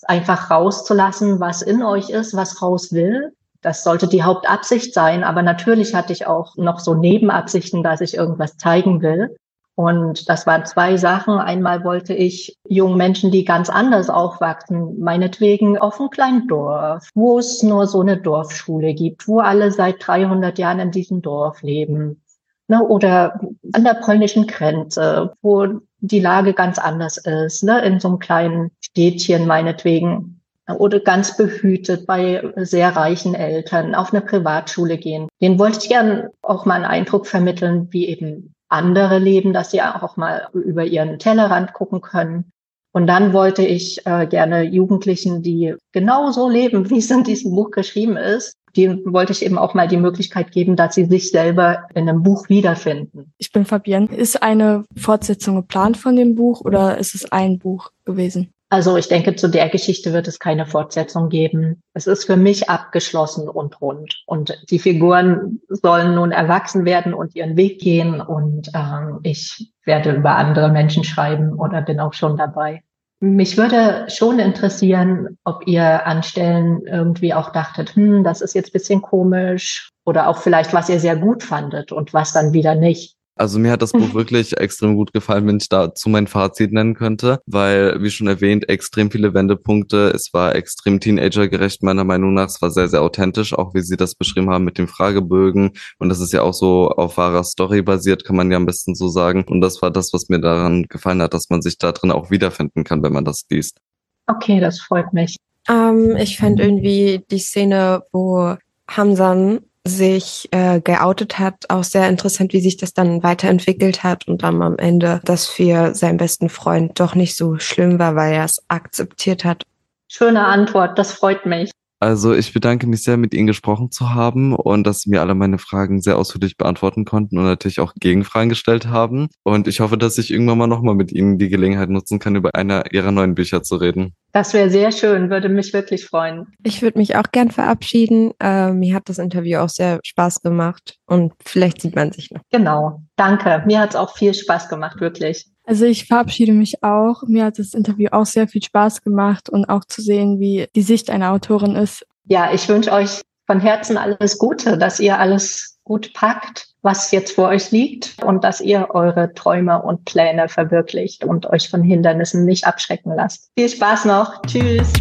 einfach 0.04 0.50
rauszulassen, 0.50 1.38
was 1.38 1.60
in 1.60 1.82
euch 1.82 2.08
ist, 2.08 2.34
was 2.34 2.62
raus 2.62 2.94
will. 2.94 3.34
Das 3.60 3.84
sollte 3.84 4.08
die 4.08 4.22
Hauptabsicht 4.22 4.94
sein. 4.94 5.22
Aber 5.22 5.42
natürlich 5.42 5.94
hatte 5.94 6.14
ich 6.14 6.26
auch 6.26 6.56
noch 6.56 6.80
so 6.80 6.94
Nebenabsichten, 6.94 7.82
dass 7.82 8.00
ich 8.00 8.14
irgendwas 8.14 8.56
zeigen 8.56 9.02
will. 9.02 9.36
Und 9.74 10.30
das 10.30 10.46
waren 10.46 10.64
zwei 10.64 10.96
Sachen. 10.96 11.34
Einmal 11.38 11.84
wollte 11.84 12.14
ich 12.14 12.56
jungen 12.66 12.96
Menschen, 12.96 13.30
die 13.30 13.44
ganz 13.44 13.68
anders 13.68 14.08
aufwachsen, 14.08 14.98
meinetwegen 14.98 15.76
auf 15.76 16.00
einem 16.00 16.08
kleinen 16.08 16.48
Dorf, 16.48 17.06
wo 17.14 17.38
es 17.38 17.62
nur 17.62 17.86
so 17.86 18.00
eine 18.00 18.16
Dorfschule 18.16 18.94
gibt, 18.94 19.28
wo 19.28 19.40
alle 19.40 19.70
seit 19.70 20.06
300 20.06 20.58
Jahren 20.58 20.80
in 20.80 20.90
diesem 20.90 21.20
Dorf 21.20 21.60
leben. 21.60 22.22
Ne, 22.68 22.82
oder 22.82 23.38
an 23.72 23.84
der 23.84 23.94
polnischen 23.94 24.46
Grenze, 24.46 25.32
wo 25.42 25.66
die 26.00 26.20
Lage 26.20 26.52
ganz 26.52 26.78
anders 26.78 27.16
ist, 27.18 27.62
ne, 27.62 27.84
in 27.84 28.00
so 28.00 28.08
einem 28.08 28.18
kleinen 28.18 28.70
Städtchen 28.80 29.46
meinetwegen 29.46 30.40
oder 30.78 31.00
ganz 31.00 31.36
behütet 31.36 32.06
bei 32.06 32.42
sehr 32.56 32.94
reichen 32.94 33.34
Eltern 33.34 33.94
auf 33.94 34.12
eine 34.12 34.22
Privatschule 34.22 34.96
gehen. 34.96 35.28
Den 35.40 35.58
wollte 35.58 35.78
ich 35.82 35.88
gern 35.88 36.28
auch 36.42 36.64
mal 36.64 36.74
einen 36.74 36.84
Eindruck 36.84 37.26
vermitteln, 37.26 37.88
wie 37.90 38.08
eben 38.08 38.54
andere 38.68 39.18
leben, 39.18 39.52
dass 39.52 39.70
sie 39.70 39.82
auch 39.82 40.16
mal 40.16 40.48
über 40.52 40.84
ihren 40.84 41.18
Tellerrand 41.18 41.72
gucken 41.72 42.00
können. 42.00 42.52
Und 42.92 43.06
dann 43.06 43.32
wollte 43.32 43.62
ich 43.62 44.06
äh, 44.06 44.26
gerne 44.26 44.62
Jugendlichen, 44.62 45.42
die 45.42 45.74
genauso 45.92 46.48
leben, 46.48 46.90
wie 46.90 46.98
es 46.98 47.10
in 47.10 47.24
diesem 47.24 47.54
Buch 47.54 47.70
geschrieben 47.70 48.16
ist, 48.16 48.54
die 48.76 48.88
wollte 49.04 49.32
ich 49.32 49.44
eben 49.44 49.58
auch 49.58 49.74
mal 49.74 49.88
die 49.88 49.96
Möglichkeit 49.96 50.52
geben, 50.52 50.76
dass 50.76 50.94
sie 50.94 51.04
sich 51.04 51.30
selber 51.30 51.88
in 51.94 52.08
einem 52.08 52.22
Buch 52.22 52.48
wiederfinden. 52.48 53.32
Ich 53.38 53.52
bin 53.52 53.64
Fabienne. 53.64 54.14
Ist 54.14 54.42
eine 54.42 54.84
Fortsetzung 54.96 55.56
geplant 55.56 55.96
von 55.96 56.16
dem 56.16 56.34
Buch 56.34 56.62
oder 56.62 56.98
ist 56.98 57.14
es 57.14 57.30
ein 57.30 57.58
Buch 57.58 57.90
gewesen? 58.04 58.52
Also 58.72 58.96
ich 58.96 59.06
denke, 59.06 59.36
zu 59.36 59.50
der 59.50 59.68
Geschichte 59.68 60.14
wird 60.14 60.26
es 60.28 60.38
keine 60.38 60.64
Fortsetzung 60.64 61.28
geben. 61.28 61.82
Es 61.92 62.06
ist 62.06 62.24
für 62.24 62.38
mich 62.38 62.70
abgeschlossen 62.70 63.46
und 63.46 63.78
rund. 63.82 64.22
Und 64.24 64.58
die 64.70 64.78
Figuren 64.78 65.60
sollen 65.68 66.14
nun 66.14 66.32
erwachsen 66.32 66.86
werden 66.86 67.12
und 67.12 67.36
ihren 67.36 67.58
Weg 67.58 67.80
gehen. 67.80 68.22
Und 68.22 68.70
ähm, 68.74 69.20
ich 69.24 69.70
werde 69.84 70.12
über 70.12 70.36
andere 70.36 70.70
Menschen 70.70 71.04
schreiben 71.04 71.52
oder 71.52 71.82
bin 71.82 72.00
auch 72.00 72.14
schon 72.14 72.38
dabei. 72.38 72.82
Mich 73.24 73.56
würde 73.56 74.06
schon 74.08 74.40
interessieren, 74.40 75.38
ob 75.44 75.68
ihr 75.68 76.04
an 76.08 76.24
Stellen 76.24 76.84
irgendwie 76.88 77.32
auch 77.32 77.50
dachtet, 77.50 77.94
hm, 77.94 78.24
das 78.24 78.40
ist 78.40 78.52
jetzt 78.52 78.72
bisschen 78.72 79.00
komisch 79.00 79.90
oder 80.04 80.26
auch 80.26 80.38
vielleicht, 80.38 80.72
was 80.72 80.88
ihr 80.88 80.98
sehr 80.98 81.14
gut 81.14 81.44
fandet 81.44 81.92
und 81.92 82.12
was 82.12 82.32
dann 82.32 82.52
wieder 82.52 82.74
nicht. 82.74 83.14
Also 83.34 83.58
mir 83.58 83.70
hat 83.70 83.82
das 83.82 83.92
Buch 83.92 84.14
wirklich 84.14 84.56
extrem 84.58 84.96
gut 84.96 85.12
gefallen, 85.12 85.46
wenn 85.46 85.56
ich 85.56 85.68
dazu 85.68 86.08
mein 86.10 86.26
Fazit 86.26 86.72
nennen 86.72 86.94
könnte, 86.94 87.40
weil, 87.46 88.02
wie 88.02 88.10
schon 88.10 88.26
erwähnt, 88.26 88.68
extrem 88.68 89.10
viele 89.10 89.34
Wendepunkte. 89.34 90.12
Es 90.14 90.32
war 90.32 90.54
extrem 90.54 91.00
teenagergerecht, 91.00 91.82
meiner 91.82 92.04
Meinung 92.04 92.34
nach. 92.34 92.48
Es 92.48 92.60
war 92.60 92.70
sehr, 92.70 92.88
sehr 92.88 93.02
authentisch, 93.02 93.54
auch 93.54 93.74
wie 93.74 93.80
Sie 93.80 93.96
das 93.96 94.14
beschrieben 94.14 94.50
haben 94.50 94.64
mit 94.64 94.78
dem 94.78 94.88
Fragebögen. 94.88 95.72
Und 95.98 96.08
das 96.08 96.20
ist 96.20 96.32
ja 96.32 96.42
auch 96.42 96.54
so 96.54 96.90
auf 96.90 97.16
wahrer 97.16 97.44
Story 97.44 97.82
basiert, 97.82 98.24
kann 98.24 98.36
man 98.36 98.50
ja 98.50 98.56
am 98.58 98.66
besten 98.66 98.94
so 98.94 99.08
sagen. 99.08 99.44
Und 99.48 99.60
das 99.60 99.80
war 99.82 99.90
das, 99.90 100.12
was 100.12 100.28
mir 100.28 100.40
daran 100.40 100.84
gefallen 100.84 101.22
hat, 101.22 101.34
dass 101.34 101.48
man 101.48 101.62
sich 101.62 101.78
da 101.78 101.92
drin 101.92 102.10
auch 102.10 102.30
wiederfinden 102.30 102.84
kann, 102.84 103.02
wenn 103.02 103.12
man 103.12 103.24
das 103.24 103.44
liest. 103.50 103.78
Okay, 104.26 104.60
das 104.60 104.80
freut 104.80 105.12
mich. 105.12 105.36
Ähm, 105.68 106.16
ich 106.16 106.38
fand 106.38 106.60
irgendwie 106.60 107.24
die 107.30 107.38
Szene, 107.38 108.02
wo 108.12 108.56
Hamsan 108.88 109.60
sich 109.86 110.48
äh, 110.52 110.80
geoutet 110.80 111.38
hat, 111.38 111.68
auch 111.68 111.84
sehr 111.84 112.08
interessant, 112.08 112.52
wie 112.52 112.60
sich 112.60 112.76
das 112.76 112.94
dann 112.94 113.22
weiterentwickelt 113.22 114.04
hat 114.04 114.28
und 114.28 114.42
dann 114.42 114.62
am 114.62 114.78
Ende 114.78 115.20
das 115.24 115.46
für 115.46 115.94
seinen 115.94 116.18
besten 116.18 116.48
Freund 116.48 116.98
doch 117.00 117.14
nicht 117.14 117.36
so 117.36 117.58
schlimm 117.58 117.98
war, 117.98 118.14
weil 118.14 118.34
er 118.34 118.44
es 118.44 118.62
akzeptiert 118.68 119.44
hat. 119.44 119.64
Schöne 120.08 120.44
Antwort, 120.44 120.98
das 120.98 121.12
freut 121.12 121.46
mich. 121.46 121.70
Also 122.02 122.34
ich 122.34 122.52
bedanke 122.52 122.88
mich 122.88 123.04
sehr, 123.04 123.16
mit 123.16 123.32
Ihnen 123.32 123.46
gesprochen 123.46 123.92
zu 123.92 124.12
haben 124.12 124.56
und 124.56 124.84
dass 124.84 125.02
Sie 125.02 125.10
mir 125.10 125.20
alle 125.20 125.36
meine 125.36 125.58
Fragen 125.58 126.02
sehr 126.02 126.18
ausführlich 126.18 126.56
beantworten 126.56 127.04
konnten 127.04 127.38
und 127.38 127.44
natürlich 127.44 127.78
auch 127.78 127.94
Gegenfragen 127.94 128.48
gestellt 128.48 128.88
haben. 128.88 129.28
Und 129.44 129.68
ich 129.68 129.78
hoffe, 129.78 129.96
dass 129.96 130.18
ich 130.18 130.32
irgendwann 130.32 130.58
mal 130.58 130.66
nochmal 130.66 130.96
mit 130.96 131.12
Ihnen 131.12 131.38
die 131.38 131.48
Gelegenheit 131.48 131.90
nutzen 131.90 132.18
kann, 132.18 132.34
über 132.34 132.50
einer 132.56 132.92
Ihrer 132.92 133.12
neuen 133.12 133.36
Bücher 133.36 133.62
zu 133.62 133.76
reden. 133.76 134.16
Das 134.32 134.52
wäre 134.52 134.68
sehr 134.68 134.90
schön, 134.90 135.30
würde 135.30 135.48
mich 135.48 135.72
wirklich 135.72 136.04
freuen. 136.04 136.48
Ich 136.64 136.82
würde 136.82 136.98
mich 136.98 137.14
auch 137.14 137.30
gern 137.30 137.52
verabschieden. 137.52 138.32
Äh, 138.40 138.72
mir 138.72 138.96
hat 138.96 139.08
das 139.08 139.18
Interview 139.18 139.60
auch 139.60 139.68
sehr 139.68 140.00
Spaß 140.02 140.42
gemacht 140.42 140.96
und 141.06 141.34
vielleicht 141.44 141.82
sieht 141.82 141.94
man 141.94 142.10
sich 142.10 142.32
noch. 142.32 142.40
Genau, 142.50 143.02
danke. 143.14 143.62
Mir 143.64 143.78
hat 143.78 143.90
es 143.90 143.96
auch 143.96 144.16
viel 144.16 144.34
Spaß 144.34 144.68
gemacht, 144.68 145.00
wirklich. 145.00 145.51
Also 145.64 145.84
ich 145.84 146.06
verabschiede 146.06 146.52
mich 146.52 146.82
auch. 146.82 147.22
Mir 147.26 147.44
hat 147.44 147.58
das 147.58 147.74
Interview 147.74 148.08
auch 148.10 148.26
sehr 148.26 148.48
viel 148.48 148.62
Spaß 148.62 149.02
gemacht 149.02 149.48
und 149.48 149.66
auch 149.66 149.84
zu 149.84 150.02
sehen, 150.02 150.40
wie 150.40 150.66
die 150.74 150.82
Sicht 150.82 151.10
einer 151.10 151.32
Autorin 151.32 151.76
ist. 151.76 152.04
Ja, 152.24 152.52
ich 152.52 152.68
wünsche 152.68 152.92
euch 152.92 153.22
von 153.46 153.60
Herzen 153.60 153.96
alles 153.96 154.38
Gute, 154.38 154.78
dass 154.78 155.00
ihr 155.00 155.18
alles 155.18 155.78
gut 155.84 156.12
packt, 156.14 156.68
was 156.82 157.10
jetzt 157.10 157.34
vor 157.34 157.48
euch 157.48 157.70
liegt 157.70 158.22
und 158.22 158.44
dass 158.44 158.60
ihr 158.60 158.88
eure 158.90 159.34
Träume 159.34 159.82
und 159.82 160.04
Pläne 160.04 160.48
verwirklicht 160.48 161.24
und 161.24 161.46
euch 161.46 161.68
von 161.68 161.82
Hindernissen 161.82 162.44
nicht 162.44 162.66
abschrecken 162.66 163.12
lasst. 163.14 163.50
Viel 163.58 163.68
Spaß 163.68 164.04
noch. 164.04 164.42
Tschüss. 164.42 164.92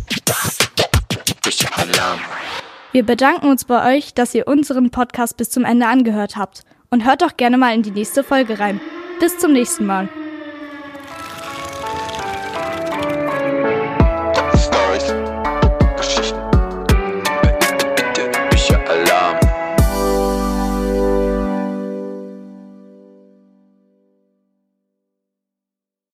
Wir 2.92 3.06
bedanken 3.06 3.50
uns 3.50 3.66
bei 3.66 3.96
euch, 3.96 4.14
dass 4.14 4.36
ihr 4.36 4.48
unseren 4.48 4.92
Podcast 4.92 5.38
bis 5.38 5.50
zum 5.50 5.64
Ende 5.64 5.88
angehört 5.88 6.36
habt 6.36 6.64
und 6.90 7.06
hört 7.06 7.22
doch 7.22 7.38
gerne 7.38 7.58
mal 7.58 7.74
in 7.74 7.84
die 7.84 7.92
nächste 7.92 8.24
Folge 8.24 8.60
rein. 8.60 8.82
Bis 9.20 9.38
zum 9.38 9.54
nächsten 9.54 9.86
Mal. 9.86 10.10